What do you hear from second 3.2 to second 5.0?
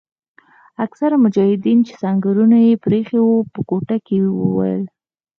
وو په کوټه کې وویل.